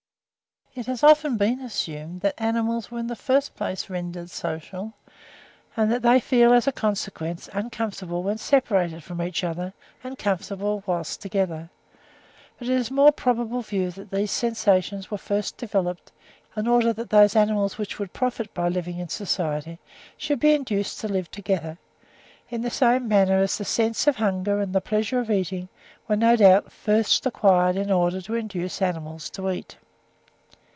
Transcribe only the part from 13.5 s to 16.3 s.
view that these sensations were first developed,